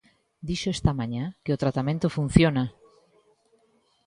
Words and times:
Dixo 0.47 0.69
esta 0.75 0.97
mañá 0.99 1.25
que 1.43 1.53
o 1.55 1.61
tratamento 1.63 2.07
funciona. 2.17 2.63